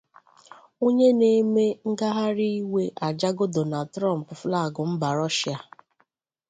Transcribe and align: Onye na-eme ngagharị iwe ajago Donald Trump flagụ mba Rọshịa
Onye 0.85 1.07
na-eme 1.19 1.65
ngagharị 1.91 2.47
iwe 2.61 2.83
ajago 3.07 3.45
Donald 3.55 3.89
Trump 3.95 4.25
flagụ 4.39 4.83
mba 4.91 5.07
Rọshịa 5.17 5.59